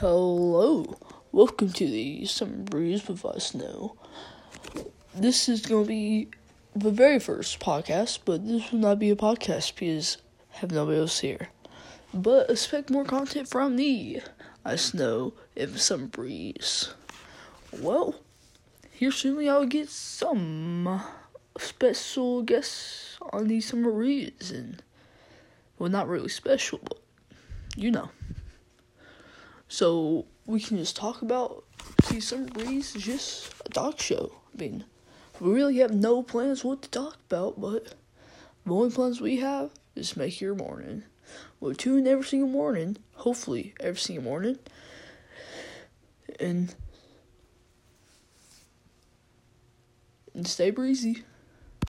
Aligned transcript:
Hello, 0.00 0.96
welcome 1.30 1.74
to 1.74 1.86
the 1.86 2.24
Summer 2.24 2.56
Breeze 2.56 3.06
with 3.06 3.22
us 3.22 3.52
now. 3.52 3.96
This 5.14 5.46
is 5.46 5.66
going 5.66 5.84
to 5.84 5.88
be 5.88 6.28
the 6.74 6.90
very 6.90 7.18
first 7.18 7.60
podcast, 7.60 8.20
but 8.24 8.48
this 8.48 8.72
will 8.72 8.78
not 8.78 8.98
be 8.98 9.10
a 9.10 9.14
podcast 9.14 9.74
because 9.74 10.16
I 10.54 10.60
have 10.60 10.70
nobody 10.70 11.00
else 11.00 11.20
here. 11.20 11.50
But 12.14 12.48
expect 12.48 12.88
more 12.88 13.04
content 13.04 13.46
from 13.46 13.76
me, 13.76 14.22
I 14.64 14.76
Snow, 14.76 15.34
and 15.54 15.78
Summer 15.78 16.06
Breeze. 16.06 16.94
Well, 17.78 18.14
here 18.90 19.12
soon 19.12 19.46
I 19.46 19.58
will 19.58 19.66
get 19.66 19.90
some 19.90 21.02
special 21.58 22.40
guests 22.40 23.18
on 23.34 23.48
the 23.48 23.60
Summer 23.60 23.92
Breeze, 23.92 24.50
and 24.50 24.82
well, 25.78 25.90
not 25.90 26.08
really 26.08 26.30
special, 26.30 26.80
but 26.82 27.02
you 27.76 27.90
know. 27.90 28.08
So 29.70 30.26
we 30.46 30.58
can 30.58 30.78
just 30.78 30.96
talk 30.96 31.22
about 31.22 31.64
see 32.02 32.18
some 32.18 32.46
Breeze 32.46 32.96
is 32.96 33.04
just 33.04 33.54
a 33.64 33.68
talk 33.68 34.00
show. 34.00 34.32
I 34.52 34.60
mean, 34.60 34.84
we 35.38 35.52
really 35.52 35.76
have 35.78 35.92
no 35.92 36.24
plans 36.24 36.64
what 36.64 36.82
to 36.82 36.90
talk 36.90 37.18
about, 37.30 37.60
but 37.60 37.94
the 38.66 38.74
only 38.74 38.90
plans 38.90 39.20
we 39.20 39.36
have 39.36 39.70
is 39.94 40.16
make 40.16 40.40
your 40.40 40.56
morning. 40.56 41.04
We'll 41.60 41.76
tune 41.76 42.08
every 42.08 42.24
single 42.24 42.48
morning, 42.48 42.96
hopefully 43.14 43.74
every 43.78 44.00
single 44.00 44.24
morning. 44.24 44.58
And 46.40 46.74
and 50.34 50.48
stay 50.48 50.70
breezy. 50.70 51.22